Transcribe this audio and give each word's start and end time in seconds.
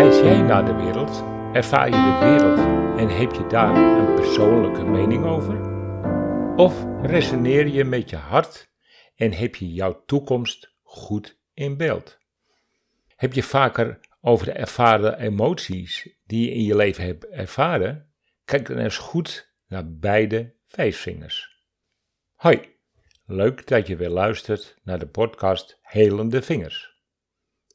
Wijs 0.00 0.20
jij 0.20 0.40
naar 0.40 0.64
de 0.64 0.74
wereld? 0.74 1.24
Ervaar 1.52 1.86
je 1.86 1.90
de 1.90 2.26
wereld 2.26 2.58
en 2.98 3.08
heb 3.16 3.32
je 3.32 3.46
daar 3.46 3.76
een 3.76 4.14
persoonlijke 4.14 4.84
mening 4.84 5.24
over? 5.24 5.60
Of 6.56 6.84
resoneer 7.02 7.66
je 7.66 7.84
met 7.84 8.10
je 8.10 8.16
hart 8.16 8.72
en 9.14 9.32
heb 9.32 9.54
je 9.54 9.72
jouw 9.72 10.04
toekomst 10.06 10.74
goed 10.82 11.40
in 11.54 11.76
beeld? 11.76 12.18
Heb 13.16 13.32
je 13.32 13.42
vaker 13.42 14.00
over 14.20 14.46
de 14.46 14.52
ervaren 14.52 15.18
emoties 15.18 16.18
die 16.26 16.48
je 16.48 16.54
in 16.54 16.64
je 16.64 16.76
leven 16.76 17.04
hebt 17.04 17.26
ervaren? 17.26 18.12
Kijk 18.44 18.66
dan 18.66 18.78
eens 18.78 18.98
goed 18.98 19.52
naar 19.66 19.92
beide 19.92 20.54
wijsvingers. 20.70 21.64
Hoi, 22.34 22.76
leuk 23.26 23.66
dat 23.66 23.86
je 23.86 23.96
weer 23.96 24.10
luistert 24.10 24.76
naar 24.82 24.98
de 24.98 25.08
podcast 25.08 25.78
Helende 25.82 26.42
Vingers. 26.42 26.98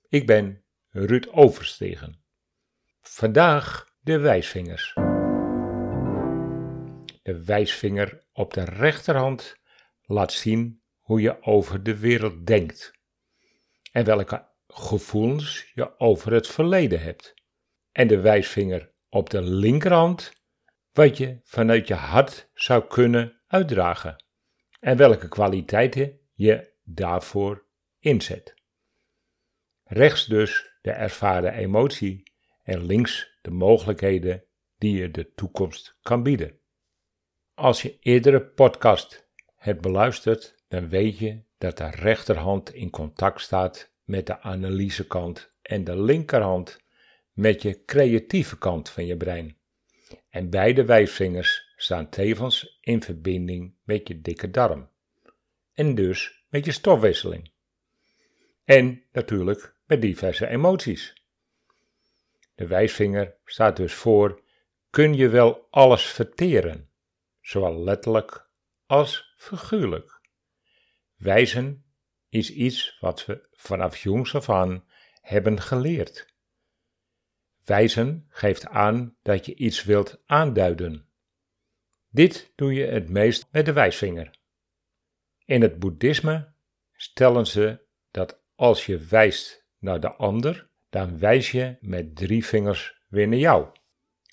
Ik 0.09 0.25
ben 0.25 0.64
Ruud 0.97 1.27
Overstegen. 1.31 2.23
Vandaag 3.01 3.87
de 3.99 4.17
wijsvingers. 4.17 4.93
De 7.23 7.43
wijsvinger 7.45 8.23
op 8.33 8.53
de 8.53 8.63
rechterhand 8.63 9.55
laat 10.01 10.31
zien 10.31 10.81
hoe 10.99 11.21
je 11.21 11.43
over 11.43 11.83
de 11.83 11.97
wereld 11.97 12.47
denkt 12.47 12.91
en 13.91 14.05
welke 14.05 14.47
gevoelens 14.67 15.71
je 15.73 15.99
over 15.99 16.33
het 16.33 16.47
verleden 16.47 17.01
hebt. 17.01 17.33
En 17.91 18.07
de 18.07 18.19
wijsvinger 18.19 18.91
op 19.09 19.29
de 19.29 19.41
linkerhand 19.41 20.33
wat 20.91 21.17
je 21.17 21.39
vanuit 21.43 21.87
je 21.87 21.93
hart 21.93 22.49
zou 22.53 22.87
kunnen 22.87 23.41
uitdragen 23.47 24.23
en 24.79 24.97
welke 24.97 25.27
kwaliteiten 25.27 26.19
je 26.33 26.73
daarvoor 26.83 27.65
inzet. 27.99 28.53
Rechts 29.83 30.25
dus 30.25 30.73
de 30.85 30.91
ervaren 30.91 31.53
emotie 31.53 32.23
en 32.63 32.85
links 32.85 33.37
de 33.41 33.51
mogelijkheden 33.51 34.43
die 34.77 34.97
je 34.97 35.11
de 35.11 35.33
toekomst 35.35 35.97
kan 36.01 36.23
bieden. 36.23 36.59
Als 37.53 37.81
je 37.81 37.97
eerdere 37.99 38.41
podcast 38.41 39.29
hebt 39.55 39.81
beluisterd, 39.81 40.55
dan 40.67 40.89
weet 40.89 41.17
je 41.17 41.41
dat 41.57 41.77
de 41.77 41.89
rechterhand 41.89 42.73
in 42.73 42.89
contact 42.89 43.41
staat 43.41 43.91
met 44.03 44.27
de 44.27 44.39
analysekant 44.41 45.53
en 45.61 45.83
de 45.83 46.01
linkerhand 46.01 46.79
met 47.31 47.61
je 47.61 47.85
creatieve 47.85 48.57
kant 48.57 48.89
van 48.89 49.05
je 49.05 49.17
brein. 49.17 49.57
En 50.29 50.49
beide 50.49 50.85
wijsvingers 50.85 51.73
staan 51.75 52.09
tevens 52.09 52.79
in 52.81 53.03
verbinding 53.03 53.75
met 53.83 54.07
je 54.07 54.21
dikke 54.21 54.51
darm. 54.51 54.89
En 55.73 55.95
dus 55.95 56.45
met 56.49 56.65
je 56.65 56.71
stofwisseling. 56.71 57.51
En 58.63 59.03
natuurlijk 59.11 59.74
met 59.85 60.01
diverse 60.01 60.47
emoties. 60.47 61.13
De 62.55 62.67
wijsvinger 62.67 63.37
staat 63.45 63.75
dus 63.75 63.93
voor: 63.93 64.43
kun 64.89 65.15
je 65.15 65.29
wel 65.29 65.67
alles 65.69 66.05
verteren, 66.05 66.89
zowel 67.41 67.83
letterlijk 67.83 68.49
als 68.85 69.33
figuurlijk. 69.37 70.21
Wijzen 71.15 71.85
is 72.29 72.51
iets 72.51 72.97
wat 72.99 73.25
we 73.25 73.47
vanaf 73.51 73.97
jongs 73.97 74.35
af 74.35 74.49
aan 74.49 74.85
hebben 75.21 75.61
geleerd. 75.61 76.33
Wijzen 77.65 78.25
geeft 78.29 78.67
aan 78.67 79.17
dat 79.21 79.45
je 79.45 79.55
iets 79.55 79.83
wilt 79.83 80.21
aanduiden. 80.25 81.09
Dit 82.09 82.51
doe 82.55 82.73
je 82.73 82.85
het 82.85 83.09
meest 83.09 83.47
met 83.51 83.65
de 83.65 83.73
wijsvinger. 83.73 84.39
In 85.45 85.61
het 85.61 85.79
boeddhisme 85.79 86.53
stellen 86.93 87.47
ze 87.47 87.85
dat 88.11 88.43
als 88.55 88.85
je 88.85 88.97
wijst 88.97 89.64
naar 89.85 89.99
de 89.99 90.15
ander, 90.15 90.69
dan 90.89 91.19
wijs 91.19 91.51
je 91.51 91.77
met 91.79 92.15
drie 92.15 92.45
vingers 92.45 93.01
weer 93.07 93.27
naar 93.27 93.39
jou. 93.39 93.67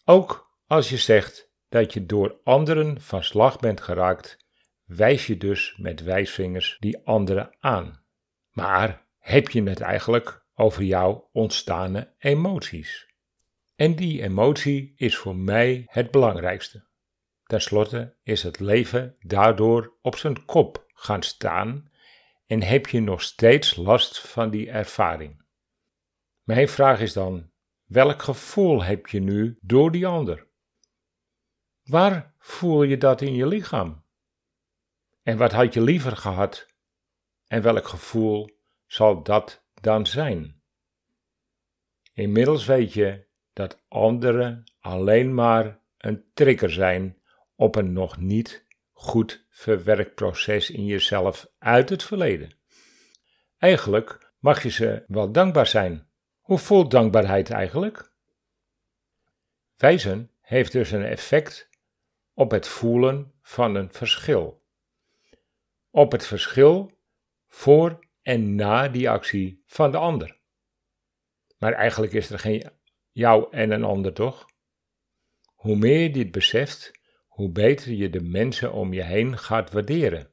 Ook 0.05 0.51
als 0.67 0.89
je 0.89 0.97
zegt 0.97 1.51
dat 1.69 1.93
je 1.93 2.07
door 2.07 2.41
anderen 2.45 3.01
van 3.01 3.25
slag 3.25 3.59
bent 3.59 3.81
geraakt, 3.81 4.47
wijs 4.85 5.27
je 5.27 5.37
dus 5.37 5.77
met 5.77 6.03
wijsvingers 6.03 6.77
die 6.81 7.07
anderen 7.07 7.57
aan. 7.61 8.05
Maar 8.51 9.07
heb 9.19 9.49
je 9.49 9.63
het 9.63 9.81
eigenlijk 9.81 10.47
over 10.55 10.83
jouw 10.83 11.29
ontstane 11.33 12.15
emoties? 12.19 13.07
En 13.77 13.95
die 13.95 14.23
emotie 14.23 14.93
is 14.97 15.17
voor 15.17 15.37
mij 15.37 15.85
het 15.87 16.11
belangrijkste. 16.11 16.87
Ten 17.45 17.61
slotte 17.61 18.17
is 18.23 18.43
het 18.43 18.61
leven 18.61 19.17
daardoor 19.19 19.99
op 20.03 20.17
zijn 20.17 20.45
kop 20.45 20.85
gaan 20.95 21.23
staan 21.23 21.91
en 22.47 22.63
heb 22.63 22.87
je 22.87 23.01
nog 23.01 23.23
steeds 23.23 23.77
last 23.77 24.21
van 24.21 24.51
die 24.51 24.71
ervaring. 24.71 25.42
Mijn 26.43 26.69
vraag 26.69 27.01
is 27.01 27.13
dan: 27.13 27.51
welk 27.85 28.23
gevoel 28.23 28.83
heb 28.83 29.07
je 29.07 29.21
nu 29.21 29.57
door 29.61 29.91
die 29.91 30.07
ander? 30.07 30.47
Waar 31.83 32.35
voel 32.39 32.83
je 32.83 32.99
dat 32.99 33.21
in 33.21 33.35
je 33.35 33.47
lichaam? 33.47 34.05
En 35.23 35.37
wat 35.37 35.53
had 35.53 35.75
je 35.75 35.81
liever 35.81 36.17
gehad? 36.17 36.67
En 37.47 37.63
welk 37.63 37.89
gevoel 37.89 38.51
zal 38.87 39.23
dat 39.23 39.65
dan 39.75 40.07
zijn? 40.07 40.63
Inmiddels 42.13 42.67
weet 42.67 42.93
je 42.93 43.27
dat 43.53 43.83
anderen 43.89 44.73
alleen 44.81 45.35
maar 45.35 45.81
een 45.99 46.25
trigger 46.35 46.71
zijn 46.71 47.23
op 47.55 47.75
een 47.75 47.93
nog 47.93 48.17
niet 48.19 48.67
goed 48.93 49.47
verwerkt 49.49 50.15
proces 50.15 50.71
in 50.71 50.85
jezelf 50.85 51.47
uit 51.59 51.89
het 51.89 52.03
verleden. 52.03 52.59
Eigenlijk 53.59 54.35
mag 54.39 54.63
je 54.63 54.71
ze 54.71 55.05
wel 55.07 55.33
dankbaar 55.33 55.67
zijn. 55.67 56.11
Hoe 56.53 56.61
voelt 56.61 56.91
dankbaarheid 56.91 57.51
eigenlijk? 57.51 58.13
Wijzen 59.77 60.31
heeft 60.41 60.73
dus 60.73 60.91
een 60.91 61.05
effect 61.05 61.69
op 62.35 62.51
het 62.51 62.69
voelen 62.69 63.33
van 63.43 63.75
een 63.75 63.93
verschil. 63.93 64.63
Op 65.91 66.13
het 66.13 66.27
verschil 66.27 66.91
voor 67.49 67.99
en 68.23 68.55
na 68.55 68.89
die 68.89 69.11
actie 69.11 69.63
van 69.67 69.91
de 69.91 69.97
ander. 69.97 70.39
Maar 71.59 71.73
eigenlijk 71.73 72.13
is 72.13 72.31
er 72.31 72.39
geen 72.39 72.71
jou 73.11 73.47
en 73.51 73.71
een 73.71 73.85
ander 73.85 74.13
toch? 74.13 74.47
Hoe 75.55 75.77
meer 75.77 76.01
je 76.01 76.11
dit 76.11 76.31
beseft, 76.31 76.91
hoe 77.27 77.51
beter 77.51 77.93
je 77.93 78.11
de 78.11 78.23
mensen 78.23 78.73
om 78.73 78.93
je 78.93 79.03
heen 79.03 79.39
gaat 79.39 79.71
waarderen. 79.71 80.31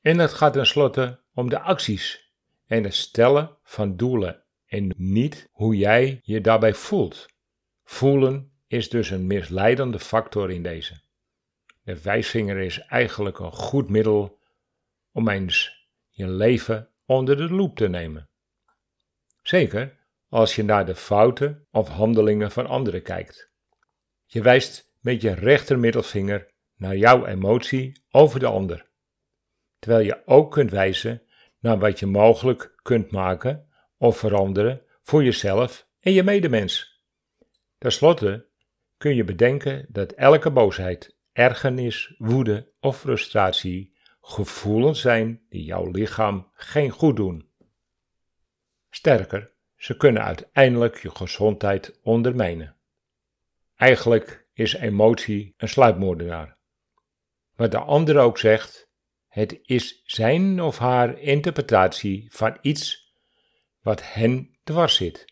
En 0.00 0.18
het 0.18 0.32
gaat 0.32 0.52
tenslotte 0.52 1.20
om 1.34 1.48
de 1.48 1.60
acties 1.60 2.32
en 2.66 2.84
het 2.84 2.94
stellen 2.94 3.56
van 3.62 3.96
doelen 3.96 4.44
en 4.70 4.94
niet 4.96 5.48
hoe 5.52 5.76
jij 5.76 6.20
je 6.22 6.40
daarbij 6.40 6.74
voelt. 6.74 7.26
Voelen 7.84 8.52
is 8.66 8.88
dus 8.88 9.10
een 9.10 9.26
misleidende 9.26 9.98
factor 9.98 10.50
in 10.50 10.62
deze. 10.62 11.00
De 11.82 12.02
wijsvinger 12.02 12.58
is 12.58 12.78
eigenlijk 12.78 13.38
een 13.38 13.52
goed 13.52 13.88
middel 13.88 14.38
om 15.12 15.28
eens 15.28 15.86
je 16.08 16.28
leven 16.28 16.88
onder 17.04 17.36
de 17.36 17.50
loep 17.50 17.76
te 17.76 17.88
nemen. 17.88 18.28
Zeker 19.42 19.98
als 20.28 20.54
je 20.54 20.64
naar 20.64 20.86
de 20.86 20.94
fouten 20.94 21.66
of 21.70 21.88
handelingen 21.88 22.50
van 22.50 22.66
anderen 22.66 23.02
kijkt. 23.02 23.52
Je 24.26 24.42
wijst 24.42 24.92
met 25.00 25.22
je 25.22 25.34
rechtermiddelvinger 25.34 26.50
naar 26.76 26.96
jouw 26.96 27.26
emotie 27.26 28.02
over 28.10 28.40
de 28.40 28.46
ander, 28.46 28.86
terwijl 29.78 30.04
je 30.04 30.22
ook 30.26 30.52
kunt 30.52 30.70
wijzen 30.70 31.22
naar 31.58 31.78
wat 31.78 31.98
je 31.98 32.06
mogelijk 32.06 32.72
kunt 32.82 33.10
maken 33.10 33.69
of 34.00 34.18
veranderen 34.18 34.82
voor 35.02 35.24
jezelf 35.24 35.86
en 36.00 36.12
je 36.12 36.22
medemens. 36.22 37.02
Ten 37.78 37.92
slotte 37.92 38.46
kun 38.96 39.14
je 39.14 39.24
bedenken 39.24 39.86
dat 39.88 40.12
elke 40.12 40.50
boosheid, 40.50 41.16
ergernis, 41.32 42.14
woede 42.18 42.72
of 42.80 42.98
frustratie 42.98 43.96
gevoelens 44.20 45.00
zijn 45.00 45.42
die 45.48 45.64
jouw 45.64 45.90
lichaam 45.90 46.50
geen 46.52 46.90
goed 46.90 47.16
doen. 47.16 47.48
Sterker, 48.90 49.52
ze 49.76 49.96
kunnen 49.96 50.24
uiteindelijk 50.24 51.02
je 51.02 51.10
gezondheid 51.10 51.98
ondermijnen. 52.02 52.76
Eigenlijk 53.76 54.46
is 54.52 54.74
emotie 54.74 55.54
een 55.56 55.68
sluipmoordenaar. 55.68 56.56
Wat 57.56 57.70
de 57.70 57.78
ander 57.78 58.18
ook 58.18 58.38
zegt, 58.38 58.90
het 59.28 59.58
is 59.62 60.02
zijn 60.04 60.62
of 60.62 60.78
haar 60.78 61.18
interpretatie 61.18 62.26
van 62.30 62.58
iets 62.60 63.09
wat 63.80 64.12
hen 64.12 64.58
dwars 64.64 64.94
zit. 64.96 65.24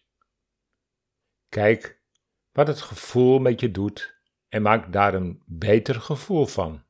Kijk 1.49 2.03
wat 2.53 2.67
het 2.67 2.81
gevoel 2.81 3.39
met 3.39 3.61
je 3.61 3.71
doet 3.71 4.21
en 4.49 4.63
maak 4.63 4.93
daar 4.93 5.15
een 5.15 5.43
beter 5.47 5.95
gevoel 6.01 6.47
van. 6.47 6.85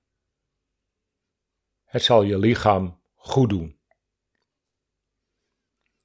Het 1.84 2.02
zal 2.02 2.22
je 2.22 2.38
lichaam 2.38 3.02
goed 3.14 3.48
doen. 3.48 3.80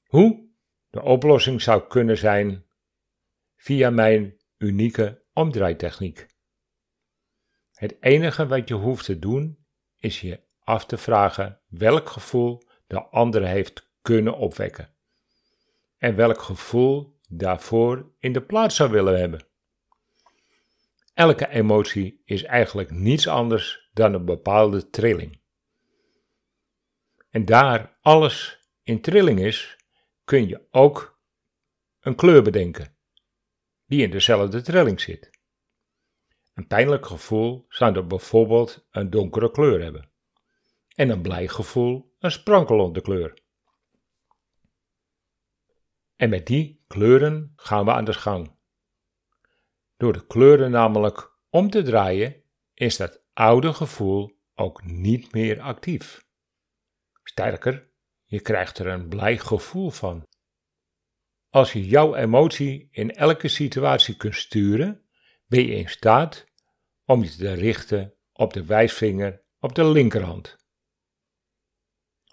Hoe? 0.04 0.52
De 0.90 1.02
oplossing 1.02 1.62
zou 1.62 1.86
kunnen 1.88 2.18
zijn 2.18 2.66
via 3.56 3.90
mijn 3.90 4.40
unieke 4.58 5.24
omdraaitechniek. 5.32 6.26
Het 7.72 7.96
enige 8.00 8.46
wat 8.46 8.68
je 8.68 8.74
hoeft 8.74 9.04
te 9.04 9.18
doen 9.18 9.66
is 9.96 10.20
je 10.20 10.42
af 10.58 10.86
te 10.86 10.96
vragen 10.96 11.60
welk 11.68 12.08
gevoel 12.08 12.62
de 12.86 13.02
ander 13.02 13.46
heeft 13.46 13.92
kunnen 14.02 14.36
opwekken 14.36 14.93
en 16.04 16.16
welk 16.16 16.42
gevoel 16.42 17.18
daarvoor 17.28 18.12
in 18.18 18.32
de 18.32 18.42
plaats 18.42 18.76
zou 18.76 18.90
willen 18.90 19.18
hebben. 19.18 19.46
Elke 21.14 21.48
emotie 21.48 22.22
is 22.24 22.42
eigenlijk 22.42 22.90
niets 22.90 23.28
anders 23.28 23.90
dan 23.92 24.14
een 24.14 24.24
bepaalde 24.24 24.90
trilling. 24.90 25.40
En 27.30 27.44
daar 27.44 27.98
alles 28.00 28.58
in 28.82 29.00
trilling 29.00 29.40
is, 29.40 29.76
kun 30.24 30.48
je 30.48 30.66
ook 30.70 31.18
een 32.00 32.14
kleur 32.14 32.42
bedenken 32.42 32.96
die 33.86 34.02
in 34.02 34.10
dezelfde 34.10 34.62
trilling 34.62 35.00
zit. 35.00 35.30
Een 36.54 36.66
pijnlijk 36.66 37.06
gevoel 37.06 37.66
zou 37.68 37.92
dan 37.92 38.08
bijvoorbeeld 38.08 38.86
een 38.90 39.10
donkere 39.10 39.50
kleur 39.50 39.82
hebben 39.82 40.10
en 40.94 41.08
een 41.08 41.22
blij 41.22 41.48
gevoel 41.48 42.14
een 42.18 42.30
sprankelende 42.30 43.00
kleur. 43.00 43.42
En 46.16 46.30
met 46.30 46.46
die 46.46 46.84
kleuren 46.86 47.52
gaan 47.56 47.84
we 47.84 47.92
aan 47.92 48.04
de 48.04 48.12
gang. 48.12 48.56
Door 49.96 50.12
de 50.12 50.26
kleuren 50.26 50.70
namelijk 50.70 51.32
om 51.50 51.70
te 51.70 51.82
draaien, 51.82 52.42
is 52.74 52.96
dat 52.96 53.26
oude 53.32 53.72
gevoel 53.72 54.38
ook 54.54 54.84
niet 54.84 55.32
meer 55.32 55.60
actief. 55.60 56.26
Sterker, 57.22 57.88
je 58.24 58.40
krijgt 58.40 58.78
er 58.78 58.86
een 58.86 59.08
blij 59.08 59.38
gevoel 59.38 59.90
van. 59.90 60.26
Als 61.50 61.72
je 61.72 61.86
jouw 61.86 62.14
emotie 62.14 62.88
in 62.90 63.10
elke 63.10 63.48
situatie 63.48 64.16
kunt 64.16 64.34
sturen, 64.34 65.02
ben 65.46 65.66
je 65.66 65.74
in 65.74 65.88
staat 65.88 66.44
om 67.04 67.22
je 67.22 67.36
te 67.36 67.52
richten 67.52 68.14
op 68.32 68.52
de 68.52 68.64
wijsvinger 68.64 69.42
op 69.58 69.74
de 69.74 69.84
linkerhand. 69.84 70.56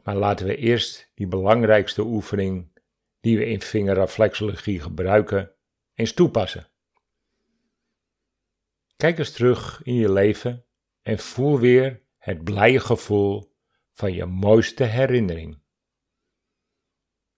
Maar 0.03 0.15
laten 0.15 0.45
we 0.45 0.55
eerst 0.55 1.11
die 1.15 1.27
belangrijkste 1.27 2.01
oefening 2.01 2.79
die 3.21 3.37
we 3.37 3.45
in 3.45 3.61
vingerreflexologie 3.61 4.79
gebruiken 4.79 5.55
eens 5.93 6.13
toepassen. 6.13 6.67
Kijk 8.95 9.17
eens 9.17 9.31
terug 9.31 9.83
in 9.83 9.93
je 9.93 10.11
leven 10.11 10.65
en 11.01 11.19
voel 11.19 11.59
weer 11.59 12.01
het 12.17 12.43
blije 12.43 12.79
gevoel 12.79 13.55
van 13.91 14.13
je 14.13 14.25
mooiste 14.25 14.83
herinnering. 14.83 15.61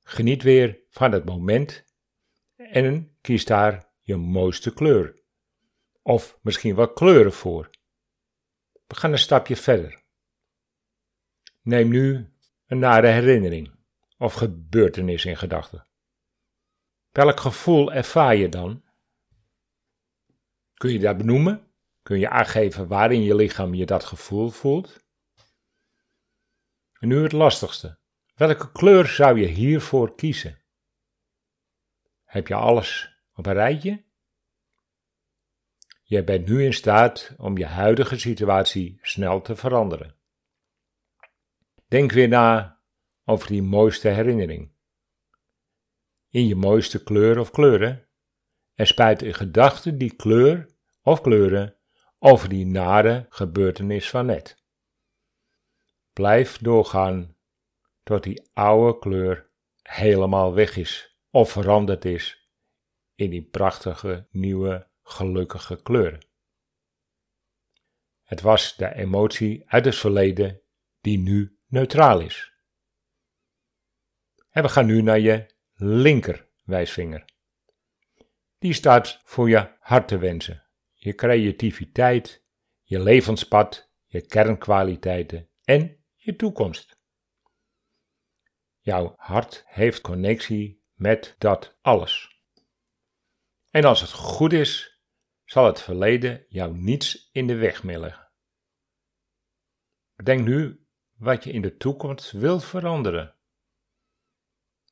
Geniet 0.04 0.44
weer 0.44 0.80
van 0.90 1.12
het 1.12 1.26
moment 1.26 1.86
en 2.56 3.18
kies 3.22 3.46
daar 3.46 3.92
je 4.02 4.16
mooiste 4.16 4.74
kleur. 4.74 5.22
Of 6.02 6.40
misschien 6.42 6.76
wat 6.76 6.94
kleuren 6.94 7.34
voor. 7.34 7.70
We 8.88 8.96
gaan 8.96 9.12
een 9.12 9.20
stapje 9.20 9.56
verder. 9.56 10.04
Neem 11.62 11.90
nu 11.90 12.34
een 12.66 12.80
nare 12.80 13.08
herinnering 13.08 13.73
of 14.24 14.34
gebeurtenis 14.34 15.26
in 15.26 15.38
gedachten. 15.38 15.88
Welk 17.12 17.40
gevoel 17.40 17.94
ervaar 17.94 18.36
je 18.36 18.50
dan? 18.50 18.84
Kun 20.74 20.92
je 20.92 21.00
dat 21.00 21.18
benoemen? 21.18 21.72
Kun 22.02 22.20
je 22.20 22.30
aangeven 22.30 22.88
waarin 22.88 23.22
je 23.22 23.36
lichaam 23.36 23.74
je 23.74 23.86
dat 23.86 24.04
gevoel 24.04 24.50
voelt? 24.50 25.06
En 27.00 27.08
nu 27.08 27.24
het 27.24 27.32
lastigste. 27.32 27.98
Welke 28.36 28.72
kleur 28.72 29.08
zou 29.08 29.40
je 29.40 29.48
hiervoor 29.48 30.16
kiezen? 30.16 30.62
Heb 32.24 32.48
je 32.48 32.56
alles 32.56 33.18
op 33.34 33.46
een 33.46 33.54
rijtje? 33.54 34.04
Je 36.04 36.24
bent 36.24 36.48
nu 36.48 36.66
in 36.66 36.74
staat 36.74 37.34
om 37.38 37.58
je 37.58 37.66
huidige 37.66 38.20
situatie 38.20 39.00
snel 39.02 39.42
te 39.42 39.56
veranderen. 39.56 40.16
Denk 41.88 42.12
weer 42.12 42.28
na 42.28 42.73
over 43.26 43.48
die 43.48 43.62
mooiste 43.62 44.08
herinnering. 44.08 44.72
In 46.30 46.48
je 46.48 46.56
mooiste 46.56 47.04
kleur 47.04 47.40
of 47.40 47.52
kleuren 47.52 48.08
en 48.74 48.88
spuit 48.88 49.22
in 49.22 49.34
gedachten 49.34 49.98
die 49.98 50.16
kleur 50.16 50.70
of 51.02 51.22
kleuren 51.22 51.76
over 52.20 52.50
die 52.50 52.66
nare 52.66 53.26
gebeurtenis 53.30 54.10
van 54.10 54.26
net. 54.26 54.64
Blijf 56.14 56.58
doorgaan 56.58 57.36
tot 58.04 58.24
die 58.24 58.50
oude 58.54 59.00
kleur 59.00 59.52
helemaal 59.82 60.54
weg 60.54 60.78
is 60.78 61.18
of 61.30 61.52
veranderd 61.52 62.06
is 62.06 62.52
in 63.16 63.30
die 63.30 63.44
prachtige, 63.44 64.28
nieuwe, 64.32 64.88
gelukkige 65.04 65.82
kleuren. 65.82 66.26
Het 68.24 68.42
was 68.42 68.76
de 68.76 68.94
emotie 68.96 69.64
uit 69.70 69.86
het 69.86 69.96
verleden 69.96 70.62
die 71.02 71.18
nu 71.18 71.58
neutraal 71.68 72.20
is. 72.20 72.53
En 74.54 74.64
we 74.64 74.70
gaan 74.70 74.86
nu 74.86 75.02
naar 75.02 75.20
je 75.20 75.46
linker 75.74 76.48
wijsvinger. 76.64 77.26
Die 78.58 78.74
staat 78.74 79.20
voor 79.24 79.50
je 79.50 79.76
hartewensen, 79.80 80.64
je 80.94 81.16
creativiteit, 81.16 82.42
je 82.82 83.00
levenspad, 83.00 83.92
je 84.06 84.22
kernkwaliteiten 84.22 85.50
en 85.64 86.04
je 86.16 86.36
toekomst. 86.36 87.02
Jouw 88.80 89.14
hart 89.18 89.64
heeft 89.68 90.02
connectie 90.02 90.82
met 90.94 91.36
dat 91.38 91.78
alles. 91.82 92.42
En 93.70 93.84
als 93.84 94.02
het 94.02 94.12
goed 94.12 94.54
is, 94.54 95.02
zal 95.46 95.66
het 95.66 95.82
verleden 95.82 96.46
jou 96.48 96.78
niets 96.78 97.30
in 97.32 97.48
de 97.48 97.56
weg 97.56 97.84
meer 97.84 98.00
leggen. 98.00 98.32
Bedenk 100.16 100.48
nu 100.48 100.86
wat 101.18 101.44
je 101.44 101.52
in 101.52 101.62
de 101.62 101.78
toekomst 101.78 102.32
wilt 102.32 102.66
veranderen. 102.66 103.33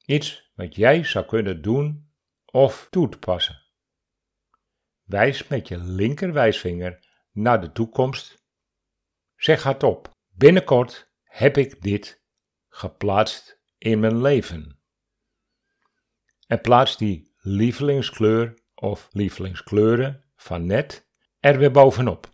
Iets 0.06 0.51
wat 0.56 0.75
jij 0.75 1.03
zou 1.03 1.25
kunnen 1.25 1.62
doen 1.62 2.12
of 2.45 2.88
toepassen. 2.89 3.62
Wijs 5.03 5.48
met 5.48 5.68
je 5.68 5.77
linkerwijsvinger 5.77 7.07
naar 7.31 7.62
de 7.62 7.71
toekomst. 7.71 8.45
Zeg 9.36 9.63
hardop: 9.63 10.09
binnenkort 10.30 11.12
heb 11.24 11.57
ik 11.57 11.81
dit 11.81 12.24
geplaatst 12.68 13.62
in 13.77 14.00
mijn 14.00 14.21
leven. 14.21 14.80
En 16.47 16.62
plaats 16.62 16.97
die 16.97 17.33
lievelingskleur 17.38 18.63
of 18.75 19.07
lievelingskleuren 19.12 20.24
van 20.36 20.65
net 20.65 21.09
er 21.39 21.57
weer 21.57 21.71
bovenop. 21.71 22.30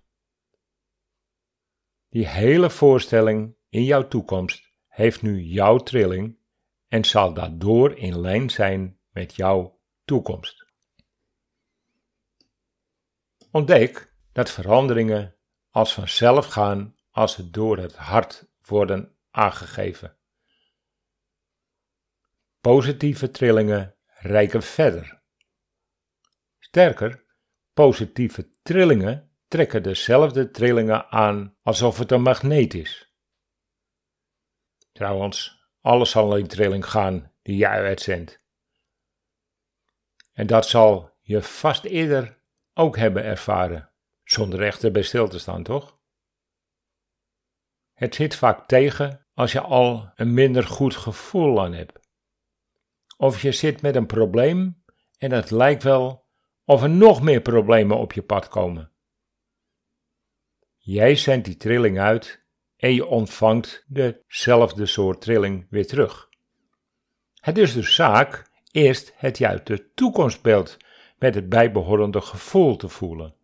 Die 2.09 2.27
hele 2.27 2.69
voorstelling 2.69 3.55
in 3.69 3.83
jouw 3.83 4.07
toekomst 4.07 4.71
heeft 4.87 5.21
nu 5.21 5.41
jouw 5.41 5.77
trilling 5.77 6.36
en 6.87 7.05
zal 7.05 7.33
daardoor 7.33 7.97
in 7.97 8.19
lijn 8.19 8.49
zijn 8.49 8.99
met 9.09 9.35
jouw 9.35 9.79
toekomst. 10.05 10.65
Ontdek 13.51 14.13
dat 14.31 14.51
veranderingen 14.51 15.35
als 15.69 15.93
vanzelf 15.93 16.45
gaan 16.45 16.95
als 17.11 17.33
ze 17.33 17.49
door 17.49 17.77
het 17.77 17.95
hart 17.95 18.47
worden 18.61 19.15
aangegeven. 19.31 20.17
Positieve 22.61 23.31
trillingen 23.31 23.95
reiken 24.05 24.63
verder. 24.63 25.21
Sterker, 26.59 27.25
positieve 27.73 28.49
trillingen 28.61 29.31
trekken 29.47 29.83
dezelfde 29.83 30.51
trillingen 30.51 31.09
aan 31.09 31.55
alsof 31.61 31.97
het 31.97 32.11
een 32.11 32.21
magneet 32.21 32.73
is. 32.73 33.13
Trouwens, 34.91 35.56
alles 35.87 36.11
zal 36.11 36.37
in 36.37 36.47
trilling 36.47 36.85
gaan 36.85 37.31
die 37.41 37.57
jij 37.57 37.81
uitzendt. 37.81 38.45
En 40.33 40.47
dat 40.47 40.67
zal 40.67 41.17
je 41.21 41.41
vast 41.41 41.83
eerder 41.83 42.39
ook 42.73 42.97
hebben 42.97 43.23
ervaren, 43.23 43.91
zonder 44.23 44.61
echter 44.61 44.91
bij 44.91 45.01
stil 45.01 45.27
te 45.27 45.39
staan, 45.39 45.63
toch? 45.63 45.97
Het 47.93 48.15
zit 48.15 48.35
vaak 48.35 48.67
tegen 48.67 49.27
als 49.33 49.51
je 49.51 49.61
al 49.61 50.11
een 50.15 50.33
minder 50.33 50.63
goed 50.63 50.95
gevoel 50.95 51.61
aan 51.63 51.73
hebt. 51.73 51.99
Of 53.17 53.41
je 53.41 53.51
zit 53.51 53.81
met 53.81 53.95
een 53.95 54.05
probleem 54.05 54.83
en 55.17 55.31
het 55.31 55.51
lijkt 55.51 55.83
wel 55.83 56.25
of 56.63 56.81
er 56.81 56.89
nog 56.89 57.21
meer 57.21 57.41
problemen 57.41 57.97
op 57.97 58.13
je 58.13 58.23
pad 58.23 58.47
komen. 58.47 58.91
Jij 60.77 61.15
zendt 61.15 61.45
die 61.45 61.57
trilling 61.57 61.99
uit 61.99 62.46
en 62.77 62.93
je 62.93 63.05
ontvangt 63.05 63.85
dezelfde 63.87 64.85
soort 64.85 65.21
trilling 65.21 65.67
weer 65.69 65.87
terug. 65.87 66.29
Het 67.33 67.57
is 67.57 67.73
dus 67.73 67.95
zaak 67.95 68.49
eerst 68.71 69.13
het 69.15 69.37
juiste 69.37 69.91
toekomstbeeld 69.93 70.77
met 71.19 71.35
het 71.35 71.49
bijbehorende 71.49 72.21
gevoel 72.21 72.75
te 72.75 72.89
voelen. 72.89 73.35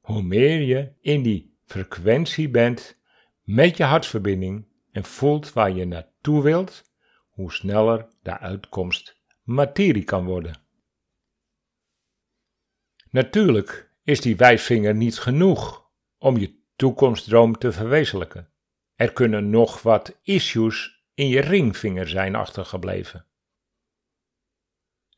Hoe 0.00 0.22
meer 0.22 0.60
je 0.60 0.92
in 1.00 1.22
die 1.22 1.56
frequentie 1.64 2.48
bent 2.48 3.00
met 3.42 3.76
je 3.76 3.84
hartverbinding 3.84 4.66
en 4.92 5.04
voelt 5.04 5.52
waar 5.52 5.70
je 5.70 5.84
naartoe 5.84 6.42
wilt, 6.42 6.90
hoe 7.30 7.52
sneller 7.52 8.08
de 8.22 8.38
uitkomst 8.38 9.20
materie 9.42 10.04
kan 10.04 10.24
worden. 10.24 10.60
Natuurlijk 13.10 13.90
is 14.02 14.20
die 14.20 14.36
wijsvinger 14.36 14.94
niet 14.94 15.18
genoeg 15.18 15.90
om 16.18 16.36
je 16.36 16.57
toekomstdroom 16.78 17.58
te 17.58 17.72
verwezenlijken. 17.72 18.52
Er 18.94 19.12
kunnen 19.12 19.50
nog 19.50 19.82
wat 19.82 20.18
issues 20.22 21.04
in 21.14 21.28
je 21.28 21.40
ringvinger 21.40 22.08
zijn 22.08 22.34
achtergebleven. 22.34 23.26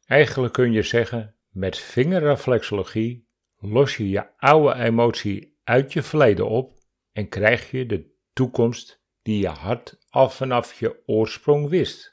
Eigenlijk 0.04 0.52
kun 0.52 0.72
je 0.72 0.82
zeggen, 0.82 1.36
met 1.48 1.78
vingerreflexologie 1.78 3.26
los 3.56 3.96
je 3.96 4.08
je 4.08 4.36
oude 4.36 4.74
emotie 4.74 5.58
uit 5.64 5.92
je 5.92 6.02
verleden 6.02 6.48
op 6.48 6.78
en 7.12 7.28
krijg 7.28 7.70
je 7.70 7.86
de 7.86 8.14
toekomst 8.32 9.02
die 9.22 9.40
je 9.40 9.48
hart 9.48 9.98
al 10.08 10.30
vanaf 10.30 10.78
je 10.78 11.02
oorsprong 11.06 11.68
wist. 11.68 12.10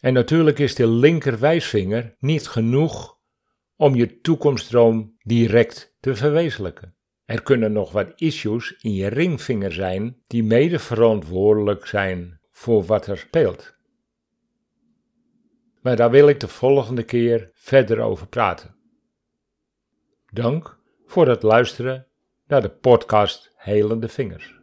En 0.00 0.12
natuurlijk 0.12 0.58
is 0.58 0.74
de 0.74 0.86
linkerwijsvinger 0.86 2.14
niet 2.18 2.48
genoeg 2.48 3.18
om 3.76 3.94
je 3.94 4.20
toekomstdroom 4.20 5.16
direct 5.22 5.96
te 6.00 6.16
verwezenlijken. 6.16 6.95
Er 7.26 7.42
kunnen 7.42 7.72
nog 7.72 7.92
wat 7.92 8.12
issues 8.16 8.76
in 8.80 8.94
je 8.94 9.06
ringvinger 9.06 9.72
zijn 9.72 10.16
die 10.26 10.44
mede 10.44 10.78
verantwoordelijk 10.78 11.86
zijn 11.86 12.40
voor 12.50 12.84
wat 12.84 13.06
er 13.06 13.18
speelt. 13.18 13.74
Maar 15.82 15.96
daar 15.96 16.10
wil 16.10 16.28
ik 16.28 16.40
de 16.40 16.48
volgende 16.48 17.02
keer 17.02 17.50
verder 17.54 18.00
over 18.00 18.26
praten. 18.26 18.76
Dank 20.32 20.78
voor 21.06 21.28
het 21.28 21.42
luisteren 21.42 22.06
naar 22.46 22.62
de 22.62 22.70
podcast 22.70 23.52
Helende 23.56 24.08
Vingers. 24.08 24.54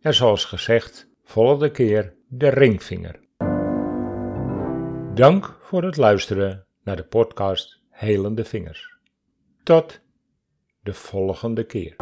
En 0.00 0.14
zoals 0.14 0.44
gezegd, 0.44 1.08
volgende 1.24 1.70
keer 1.70 2.14
de 2.28 2.48
ringvinger. 2.48 3.20
Dank 5.14 5.58
voor 5.62 5.82
het 5.82 5.96
luisteren 5.96 6.66
naar 6.82 6.96
de 6.96 7.04
podcast 7.04 7.80
Helende 7.90 8.44
Vingers. 8.44 8.96
Tot 9.62 10.01
de 10.82 10.94
volgende 10.94 11.64
keer. 11.64 11.96